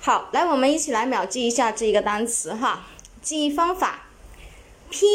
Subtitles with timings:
[0.00, 2.86] 好，来，我们一起来秒记一下这个单词哈。
[3.20, 4.06] 记忆方法
[4.88, 5.06] ，P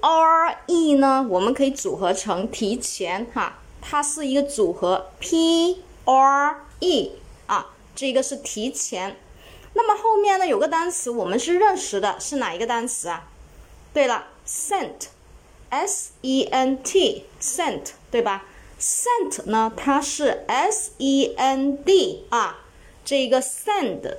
[0.00, 7.12] R E 呢，我们可以组合成提前哈，它是一个组合，P R E
[7.46, 7.74] 啊。
[7.96, 9.16] 这个是提前，
[9.78, 13.28] 那么后面呢有个单词我们是认识的，是哪一个单词啊？
[13.94, 18.44] 对了，sent，s e n t，sent，对吧
[18.80, 22.64] ？sent 呢它是 s e n d 啊，
[23.04, 24.16] 这个 send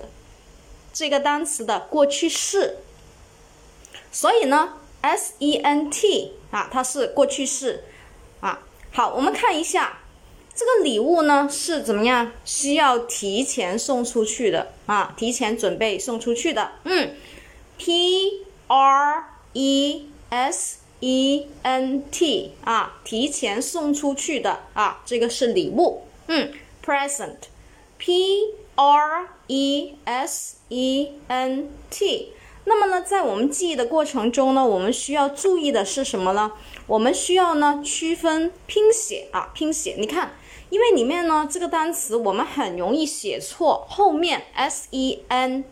[0.93, 2.77] 这个单词的过去式，
[4.09, 7.83] 所以呢 s e n t 啊它是过去式
[8.39, 8.61] 啊。
[8.93, 9.99] 好，我们看一下。
[10.59, 12.33] 这个礼物呢是怎么样？
[12.43, 16.71] 需要提前送出去的啊，提前准备送出去的。
[16.83, 17.15] 嗯
[17.77, 26.01] ，P R E S E N T 啊，提前送出去的啊，这个是礼物。
[26.27, 26.51] 嗯
[26.85, 32.33] ，present，P R E S E N T。
[32.65, 36.51] 那么呢，在我们记忆的过程中呢，我们需要注意的是什么呢？
[36.87, 39.95] 我们需要呢区分拼写啊，拼写。
[39.97, 40.33] 你看。
[40.71, 45.63] 因为里面呢，这个单词我们很容易写错，后面 s e n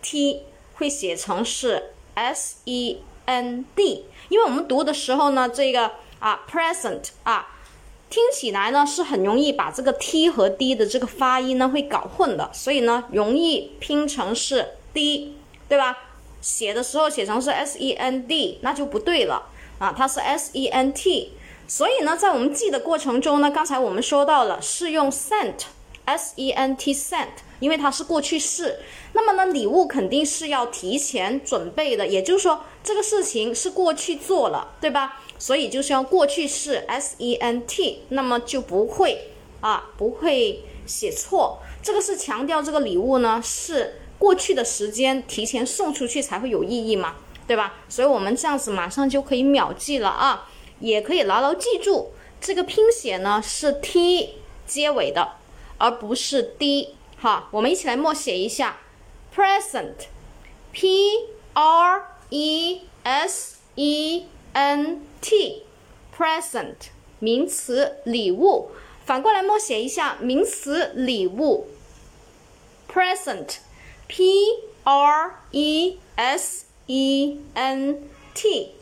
[0.00, 0.44] t
[0.76, 7.58] 会写成是 s e n d，因为我们读的时候呢，这个啊 present 啊，
[8.08, 15.36] 听起来呢是很容易把这个 t 和 d 的这个发音呢会搞混的，所以呢容易拼成是 d，
[15.68, 15.94] 对吧？
[16.40, 21.32] 写的时候写成是 s e n d，那就不对了啊，它是 s e n t。
[21.66, 27.28] 所以呢，在我们记的过程中呢，刚才我们说到了是用 sent，s e n t sent，
[27.60, 28.80] 因为它是过去式。
[29.12, 35.20] 那么呢，礼物肯定是要提前准备的，也就是说这个事情是过去做了，对吧？
[35.38, 41.60] 所以就是要过去式 s e n t，那么就不会啊，不会写错。
[41.82, 47.74] 这个是强调这个礼物呢是过去的时间提前送出去才会有意义嘛，对吧？
[47.88, 50.48] 所以我们这样子马上就可以秒记了啊。
[50.80, 55.32] 也可以牢牢记住，这个拼写呢是 t 结尾的，
[55.78, 56.94] 而不是 d。
[57.20, 58.78] 哈，我们一起来默写一下
[59.34, 66.76] ：present，p r e s e n t，present，
[67.18, 68.70] 名词，礼物。
[69.04, 71.66] 反过来默写一下名词礼物
[72.88, 73.56] present
[74.08, 77.96] ：present，p r e s e n
[78.34, 78.72] t。